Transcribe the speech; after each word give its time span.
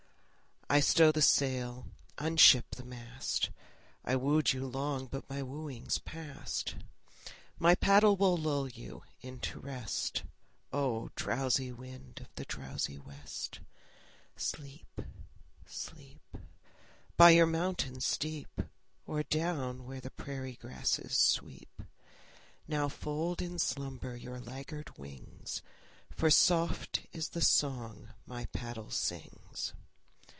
I 0.73 0.79
stow 0.79 1.11
the 1.11 1.21
sail, 1.21 1.89
unship 2.17 2.75
the 2.77 2.85
mast: 2.85 3.49
I 4.05 4.15
wooed 4.15 4.53
you 4.53 4.65
long 4.65 5.07
but 5.07 5.29
my 5.29 5.43
wooing's 5.43 5.97
past; 5.97 6.75
My 7.59 7.75
paddle 7.75 8.15
will 8.15 8.37
lull 8.37 8.69
you 8.69 9.03
into 9.19 9.59
rest. 9.59 10.23
O! 10.71 11.09
drowsy 11.17 11.73
wind 11.73 12.21
of 12.21 12.33
the 12.35 12.45
drowsy 12.45 12.97
west, 12.97 13.59
Sleep, 14.37 15.01
sleep, 15.65 16.21
By 17.17 17.31
your 17.31 17.47
mountain 17.47 17.99
steep, 17.99 18.61
Or 19.05 19.23
down 19.23 19.83
where 19.85 19.99
the 19.99 20.11
prairie 20.11 20.55
grasses 20.55 21.17
sweep! 21.17 21.81
Now 22.65 22.87
fold 22.87 23.41
in 23.41 23.59
slumber 23.59 24.15
your 24.15 24.39
laggard 24.39 24.97
wings, 24.97 25.61
For 26.15 26.31
soft 26.31 27.01
is 27.11 27.27
the 27.31 27.41
song 27.41 28.13
my 28.25 28.45
paddle 28.53 28.89
sings. 28.89 29.73